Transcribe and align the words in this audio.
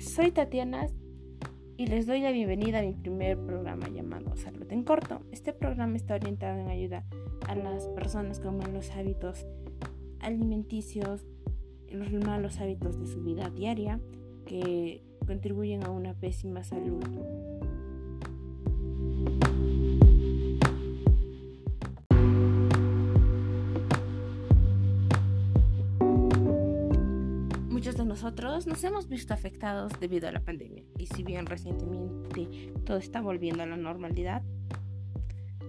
soy 0.00 0.30
Tatiana 0.30 0.86
y 1.76 1.86
les 1.86 2.06
doy 2.06 2.20
la 2.20 2.30
bienvenida 2.30 2.78
a 2.78 2.82
mi 2.82 2.92
primer 2.92 3.38
programa 3.38 3.88
llamado 3.88 4.36
Salud 4.36 4.66
en 4.70 4.84
Corto. 4.84 5.20
Este 5.32 5.52
programa 5.52 5.96
está 5.96 6.14
orientado 6.14 6.58
en 6.58 6.68
ayuda 6.68 7.04
a 7.46 7.54
las 7.54 7.86
personas 7.88 8.40
con 8.40 8.58
malos 8.58 8.90
hábitos 8.90 9.46
alimenticios, 10.20 11.26
los 11.90 12.12
malos 12.12 12.60
hábitos 12.60 12.98
de 12.98 13.06
su 13.06 13.22
vida 13.22 13.50
diaria 13.50 14.00
que 14.46 15.02
contribuyen 15.26 15.84
a 15.84 15.90
una 15.90 16.14
pésima 16.14 16.64
salud. 16.64 17.04
Muchos 27.78 27.96
de 27.96 28.04
nosotros 28.04 28.66
nos 28.66 28.82
hemos 28.82 29.08
visto 29.08 29.32
afectados 29.32 29.92
debido 30.00 30.26
a 30.26 30.32
la 30.32 30.40
pandemia 30.40 30.82
y 30.98 31.06
si 31.06 31.22
bien 31.22 31.46
recientemente 31.46 32.72
todo 32.84 32.96
está 32.96 33.20
volviendo 33.20 33.62
a 33.62 33.66
la 33.66 33.76
normalidad, 33.76 34.42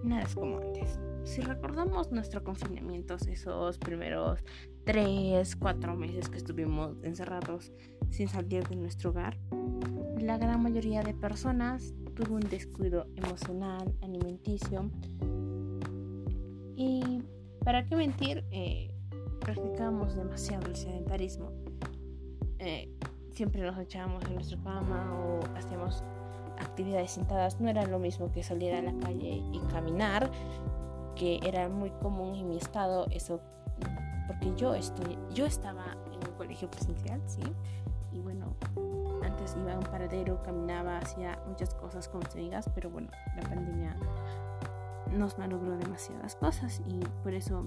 nada 0.04 0.24
es 0.24 0.34
como 0.34 0.58
antes. 0.58 1.00
Si 1.24 1.42
recordamos 1.42 2.12
nuestro 2.12 2.44
confinamiento, 2.44 3.16
esos 3.28 3.78
primeros 3.78 4.44
3, 4.86 5.56
4 5.56 5.96
meses 5.96 6.30
que 6.30 6.38
estuvimos 6.38 6.98
encerrados 7.04 7.72
sin 8.10 8.28
salir 8.28 8.68
de 8.68 8.76
nuestro 8.76 9.12
hogar, 9.12 9.38
la 10.20 10.40
gran 10.40 10.64
mayoría 10.64 11.04
de 11.04 11.14
personas 11.14 11.94
tuvo 12.16 12.38
un 12.38 12.50
descuido 12.50 13.06
emocional, 13.18 13.94
alimenticio 14.02 14.90
y, 16.76 17.22
para 17.64 17.86
qué 17.86 17.96
mentir, 17.96 18.44
eh, 18.50 18.96
practicamos 19.42 20.16
demasiado 20.16 20.66
el 20.68 20.76
sedentarismo. 20.76 21.59
Eh, 22.60 22.90
siempre 23.32 23.62
nos 23.62 23.78
echábamos 23.78 24.24
en 24.26 24.36
nuestra 24.36 24.58
cama 24.64 25.14
o 25.14 25.40
hacíamos 25.58 26.04
actividades 26.60 27.12
sentadas. 27.12 27.60
No 27.60 27.70
era 27.70 27.86
lo 27.86 28.00
mismo 28.00 28.32
que 28.32 28.44
salir 28.44 28.74
a 28.74 28.82
la 28.82 28.94
calle 29.00 29.42
y 29.52 29.60
caminar, 29.72 30.30
que 31.16 31.40
era 31.44 31.70
muy 31.70 31.90
común 31.90 32.36
en 32.36 32.50
mi 32.50 32.58
estado 32.58 33.08
eso, 33.12 33.42
porque 34.28 34.54
yo 34.56 34.76
estoy, 34.76 35.18
yo 35.34 35.46
estaba 35.46 35.98
en 36.08 36.28
un 36.28 36.36
colegio 36.38 36.70
presencial, 36.70 37.22
sí, 37.26 37.44
y 38.12 38.20
bueno, 38.20 38.56
antes 39.24 39.56
iba 39.60 39.74
a 39.74 39.78
un 39.78 39.84
paradero, 39.84 40.42
caminaba, 40.44 40.98
hacía 40.98 41.40
muchas 41.48 41.74
cosas 41.76 42.08
con 42.08 42.20
mis 42.20 42.34
amigas, 42.36 42.70
pero 42.74 42.90
bueno, 42.90 43.10
la 43.36 43.44
pandemia 43.44 43.96
nos 45.12 45.38
malogró 45.38 45.76
demasiadas 45.78 46.36
cosas 46.36 46.82
y 46.88 47.00
por 47.24 47.34
eso 47.34 47.66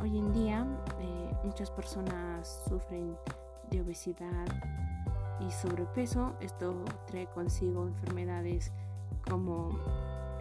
hoy 0.00 0.18
en 0.18 0.32
día 0.32 0.66
eh, 1.00 1.30
muchas 1.44 1.70
personas 1.70 2.64
sufren 2.68 3.16
obesidad 3.80 4.46
y 5.40 5.50
sobrepeso. 5.50 6.36
Esto 6.40 6.84
trae 7.06 7.26
consigo 7.26 7.86
enfermedades 7.86 8.72
como 9.28 9.78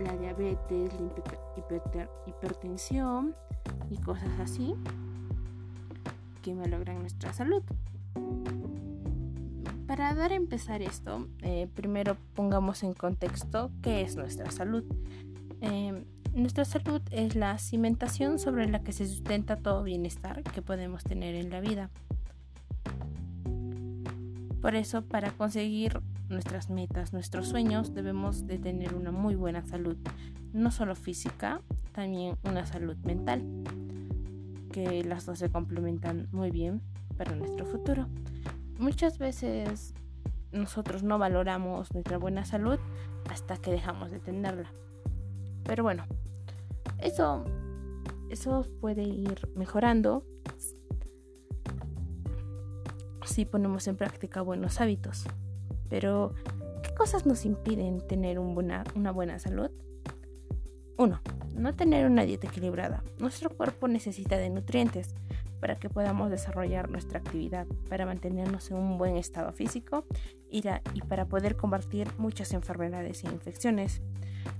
la 0.03 0.15
diabetes, 0.17 0.91
la 0.99 2.09
hipertensión 2.27 3.35
y 3.89 3.97
cosas 3.97 4.31
así 4.39 4.75
que 6.41 6.53
malogran 6.53 6.99
nuestra 6.99 7.33
salud. 7.33 7.63
Para 9.87 10.13
dar 10.15 10.31
a 10.31 10.35
empezar 10.35 10.81
esto, 10.81 11.27
eh, 11.41 11.67
primero 11.73 12.17
pongamos 12.35 12.83
en 12.83 12.93
contexto 12.93 13.71
qué 13.81 14.01
es 14.01 14.15
nuestra 14.15 14.49
salud. 14.51 14.83
Em, 15.61 16.05
nuestra 16.33 16.65
salud 16.65 17.01
es 17.11 17.35
la 17.35 17.57
cimentación 17.57 18.39
sobre 18.39 18.67
la 18.67 18.83
que 18.83 18.91
se 18.91 19.05
sustenta 19.05 19.55
todo 19.55 19.83
bienestar 19.83 20.43
que 20.43 20.61
podemos 20.61 21.03
tener 21.03 21.35
en 21.35 21.49
la 21.49 21.61
vida. 21.61 21.89
Por 24.63 24.75
eso, 24.75 25.01
para 25.01 25.29
conseguir 25.31 25.99
nuestras 26.29 26.69
metas, 26.69 27.11
nuestros 27.11 27.49
sueños, 27.49 27.93
debemos 27.93 28.47
de 28.47 28.57
tener 28.57 28.95
una 28.95 29.11
muy 29.11 29.35
buena 29.35 29.61
salud, 29.65 29.97
no 30.53 30.71
solo 30.71 30.95
física, 30.95 31.59
también 31.91 32.37
una 32.45 32.65
salud 32.65 32.95
mental, 33.03 33.43
que 34.71 35.03
las 35.03 35.25
dos 35.25 35.39
se 35.39 35.49
complementan 35.49 36.29
muy 36.31 36.49
bien 36.49 36.81
para 37.17 37.35
nuestro 37.35 37.65
futuro. 37.65 38.07
Muchas 38.79 39.17
veces 39.17 39.93
nosotros 40.53 41.03
no 41.03 41.19
valoramos 41.19 41.93
nuestra 41.93 42.17
buena 42.17 42.45
salud 42.45 42.79
hasta 43.29 43.57
que 43.57 43.69
dejamos 43.69 44.11
de 44.11 44.21
tenerla. 44.21 44.71
Pero 45.65 45.83
bueno, 45.83 46.05
eso, 46.99 47.43
eso 48.29 48.65
puede 48.79 49.03
ir 49.03 49.41
mejorando 49.57 50.23
si 53.25 53.45
ponemos 53.45 53.87
en 53.87 53.95
práctica 53.95 54.41
buenos 54.41 54.81
hábitos. 54.81 55.25
Pero, 55.89 56.33
¿qué 56.81 56.93
cosas 56.95 57.25
nos 57.25 57.45
impiden 57.45 58.05
tener 58.07 58.39
una 58.39 58.83
buena 59.11 59.39
salud? 59.39 59.71
1. 60.97 61.21
No 61.55 61.75
tener 61.75 62.05
una 62.05 62.23
dieta 62.23 62.47
equilibrada. 62.47 63.03
Nuestro 63.19 63.49
cuerpo 63.49 63.87
necesita 63.87 64.37
de 64.37 64.49
nutrientes 64.49 65.15
para 65.59 65.77
que 65.77 65.89
podamos 65.89 66.29
desarrollar 66.29 66.89
nuestra 66.89 67.19
actividad, 67.19 67.65
para 67.89 68.05
mantenernos 68.05 68.69
en 68.69 68.77
un 68.77 68.97
buen 68.97 69.15
estado 69.15 69.51
físico 69.53 70.05
y, 70.49 70.63
y 70.93 71.01
para 71.01 71.25
poder 71.25 71.55
combatir 71.55 72.09
muchas 72.17 72.53
enfermedades 72.53 73.23
e 73.23 73.27
infecciones. 73.27 74.01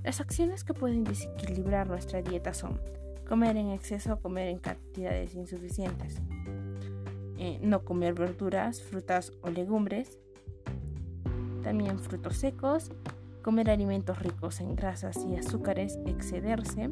Las 0.04 0.22
acciones 0.22 0.64
que 0.64 0.74
pueden 0.74 1.04
desequilibrar 1.04 1.88
nuestra 1.88 2.22
dieta 2.22 2.54
son 2.54 2.80
comer 3.28 3.58
en 3.58 3.70
exceso 3.72 4.14
o 4.14 4.20
comer 4.20 4.48
en 4.48 4.60
cantidades 4.60 5.36
insuficientes, 5.36 6.22
eh, 7.38 7.60
no 7.62 7.84
comer 7.84 8.14
verduras, 8.14 8.82
frutas 8.82 9.34
o 9.42 9.50
legumbres, 9.50 10.18
también 11.64 12.00
frutos 12.00 12.38
secos, 12.38 12.92
comer 13.42 13.70
alimentos 13.70 14.20
ricos 14.20 14.62
en 14.62 14.76
grasas 14.76 15.26
y 15.30 15.36
azúcares, 15.36 16.00
excederse, 16.06 16.90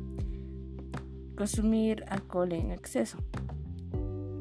consumir 1.36 2.04
alcohol 2.08 2.54
en 2.54 2.72
exceso. 2.72 3.18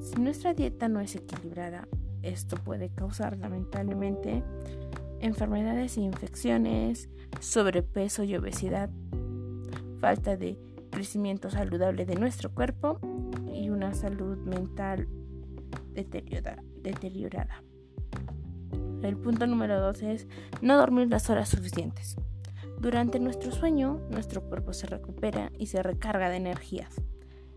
Si 0.01 0.21
nuestra 0.21 0.55
dieta 0.55 0.89
no 0.89 1.01
es 1.01 1.15
equilibrada, 1.15 1.87
esto 2.23 2.57
puede 2.57 2.91
causar 2.91 3.37
lamentablemente 3.37 4.43
enfermedades 5.21 5.97
e 5.97 6.03
infecciones, 6.03 7.09
sobrepeso 7.41 8.25
y 8.25 8.37
obesidad, 8.37 8.91
falta 10.01 10.37
de 10.37 10.59
crecimiento 10.91 11.51
saludable 11.51 12.05
de 12.05 12.17
nuestro 12.17 12.51
cuerpo 12.51 12.99
y 13.53 13.71
una 13.71 13.95
salud 13.95 14.39
mental 14.39 15.09
deteriorada. 15.93 17.63
El 19.03 19.17
punto 19.17 19.47
número 19.47 19.81
dos 19.81 20.03
es 20.03 20.29
no 20.61 20.77
dormir 20.77 21.09
las 21.09 21.31
horas 21.31 21.49
suficientes. 21.49 22.17
Durante 22.79 23.19
nuestro 23.19 23.51
sueño, 23.53 24.01
nuestro 24.11 24.43
cuerpo 24.43 24.73
se 24.73 24.87
recupera 24.87 25.51
y 25.59 25.67
se 25.67 25.83
recarga 25.83 26.29
de 26.29 26.37
energías. 26.37 27.01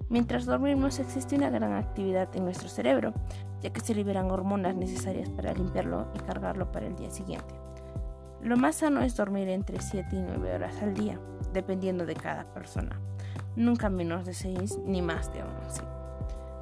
Mientras 0.09 0.45
dormimos 0.45 0.99
existe 0.99 1.35
una 1.35 1.49
gran 1.49 1.73
actividad 1.73 2.29
en 2.35 2.43
nuestro 2.43 2.69
cerebro, 2.69 3.13
ya 3.61 3.71
que 3.71 3.79
se 3.79 3.95
liberan 3.95 4.31
hormonas 4.31 4.75
necesarias 4.75 5.29
para 5.29 5.53
limpiarlo 5.53 6.07
y 6.13 6.19
cargarlo 6.19 6.71
para 6.71 6.87
el 6.87 6.95
día 6.95 7.09
siguiente. 7.09 7.55
Lo 8.41 8.57
más 8.57 8.75
sano 8.75 9.01
es 9.01 9.15
dormir 9.15 9.47
entre 9.47 9.79
7 9.81 10.15
y 10.15 10.21
9 10.21 10.55
horas 10.55 10.81
al 10.81 10.93
día, 10.93 11.19
dependiendo 11.53 12.05
de 12.05 12.15
cada 12.15 12.53
persona. 12.53 12.99
Nunca 13.55 13.89
menos 13.89 14.25
de 14.25 14.33
6 14.33 14.79
ni 14.85 15.01
más 15.01 15.31
de 15.33 15.43
11. 15.43 16.02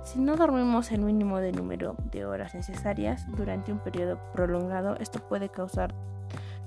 Si 0.03 0.19
no 0.19 0.35
dormimos 0.35 0.91
el 0.91 1.01
mínimo 1.01 1.39
de 1.39 1.51
número 1.51 1.95
de 2.11 2.25
horas 2.25 2.55
necesarias 2.55 3.25
durante 3.35 3.71
un 3.71 3.79
periodo 3.79 4.19
prolongado, 4.33 4.95
esto 4.97 5.19
puede 5.19 5.49
causar 5.49 5.93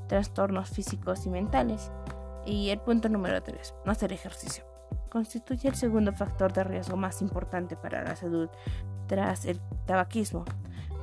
trastornos 0.07 0.71
físicos 0.71 1.27
y 1.27 1.31
mentales. 1.31 1.91
Y 2.47 2.71
el 2.71 2.79
punto 2.79 3.09
número 3.09 3.43
3, 3.43 3.75
no 3.85 3.93
hacer 3.93 4.13
ejercicio. 4.13 4.65
Constituye 5.11 5.69
el 5.69 5.75
segundo 5.75 6.13
factor 6.13 6.53
de 6.53 6.65
riesgo 6.65 6.97
más 6.97 7.23
importante 7.23 7.77
para 7.77 8.03
la 8.05 8.17
salud 8.17 8.49
tras 9.07 9.47
el 9.47 9.61
tabaquismo. 9.87 10.45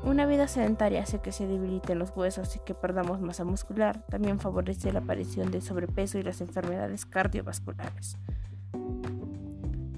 Una 0.03 0.25
vida 0.25 0.47
sedentaria 0.47 1.03
hace 1.03 1.19
que 1.19 1.31
se 1.31 1.47
debiliten 1.47 1.99
los 1.99 2.15
huesos 2.15 2.55
y 2.55 2.59
que 2.59 2.73
perdamos 2.73 3.21
masa 3.21 3.43
muscular. 3.43 4.03
También 4.07 4.39
favorece 4.39 4.91
la 4.91 4.99
aparición 4.99 5.51
de 5.51 5.61
sobrepeso 5.61 6.17
y 6.17 6.23
las 6.23 6.41
enfermedades 6.41 7.05
cardiovasculares. 7.05 8.17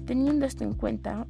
Teniendo 0.04 0.44
esto 0.44 0.64
en 0.64 0.74
cuenta, 0.74 1.26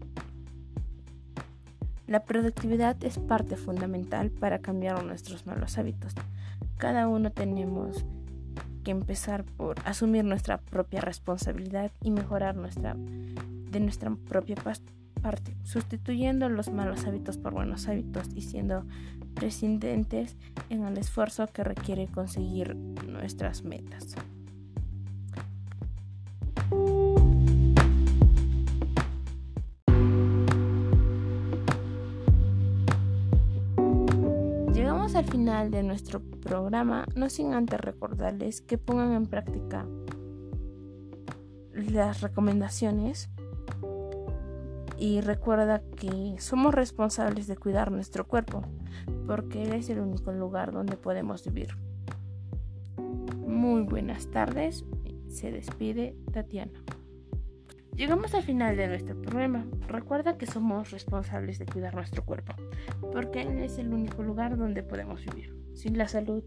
la 2.06 2.24
productividad 2.24 3.02
es 3.02 3.18
parte 3.18 3.56
fundamental 3.56 4.30
para 4.30 4.58
cambiar 4.58 5.02
nuestros 5.04 5.46
malos 5.46 5.78
hábitos. 5.78 6.14
Cada 6.76 7.08
uno 7.08 7.30
tenemos 7.30 8.04
que 8.84 8.90
empezar 8.90 9.44
por 9.44 9.76
asumir 9.84 10.24
nuestra 10.24 10.58
propia 10.58 11.00
responsabilidad 11.00 11.90
y 12.02 12.10
mejorar 12.10 12.56
nuestra 12.56 12.94
de 12.94 13.80
nuestra 13.80 14.14
propia 14.28 14.56
parte, 15.20 15.56
sustituyendo 15.64 16.48
los 16.48 16.70
malos 16.70 17.06
hábitos 17.06 17.38
por 17.38 17.54
buenos 17.54 17.88
hábitos 17.88 18.28
y 18.34 18.42
siendo 18.42 18.84
prescindentes 19.34 20.36
en 20.70 20.84
el 20.84 20.96
esfuerzo 20.98 21.48
que 21.48 21.64
requiere 21.64 22.06
conseguir 22.06 22.76
nuestras 22.76 23.64
metas. 23.64 24.14
Al 35.12 35.24
final 35.26 35.70
de 35.70 35.82
nuestro 35.84 36.20
programa, 36.20 37.04
no 37.14 37.28
sin 37.28 37.52
antes 37.52 37.78
recordarles 37.78 38.62
que 38.62 38.78
pongan 38.78 39.12
en 39.12 39.26
práctica 39.26 39.86
las 41.72 42.22
recomendaciones 42.22 43.28
y 44.98 45.20
recuerda 45.20 45.82
que 45.96 46.34
somos 46.40 46.74
responsables 46.74 47.46
de 47.46 47.56
cuidar 47.56 47.92
nuestro 47.92 48.26
cuerpo 48.26 48.62
porque 49.26 49.76
es 49.76 49.88
el 49.90 50.00
único 50.00 50.32
lugar 50.32 50.72
donde 50.72 50.96
podemos 50.96 51.44
vivir. 51.44 51.76
Muy 53.46 53.82
buenas 53.82 54.26
tardes, 54.32 54.84
se 55.28 55.52
despide 55.52 56.16
Tatiana. 56.32 56.82
Llegamos 57.96 58.34
al 58.34 58.42
final 58.42 58.76
de 58.76 58.88
nuestro 58.88 59.20
programa. 59.20 59.64
Recuerda 59.86 60.36
que 60.36 60.46
somos 60.46 60.90
responsables 60.90 61.58
de 61.58 61.66
cuidar 61.66 61.94
nuestro 61.94 62.24
cuerpo, 62.24 62.54
porque 63.12 63.42
él 63.42 63.58
es 63.58 63.78
el 63.78 63.92
único 63.92 64.22
lugar 64.22 64.56
donde 64.56 64.82
podemos 64.82 65.24
vivir. 65.24 65.54
Sin 65.74 65.96
la 65.96 66.08
salud 66.08 66.42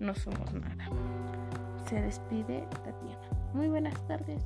no 0.00 0.14
somos 0.14 0.52
nada. 0.54 0.90
Se 1.88 2.00
despide 2.00 2.66
Tatiana. 2.70 3.30
Muy 3.54 3.68
buenas 3.68 4.06
tardes. 4.08 4.42